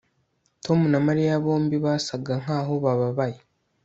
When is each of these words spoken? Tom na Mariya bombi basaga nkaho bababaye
Tom 0.63 0.79
na 0.91 0.99
Mariya 1.07 1.43
bombi 1.43 1.75
basaga 1.85 2.33
nkaho 2.43 2.73
bababaye 2.83 3.39